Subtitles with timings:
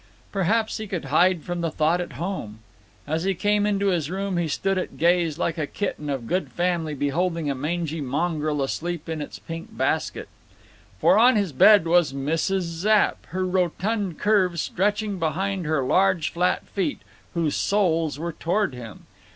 [0.31, 2.57] Perhaps he could hide from thought at home.
[3.05, 6.51] As he came into his room he stood at gaze like a kitten of good
[6.51, 10.27] family beholding a mangy mongrel asleep in its pink basket.
[10.99, 12.61] For on his bed was Mrs.
[12.61, 17.03] Zapp, her rotund curves stretching behind her large flat feet,
[17.35, 19.05] whose soles were toward him.